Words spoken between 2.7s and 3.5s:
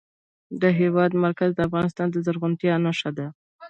نښه ده.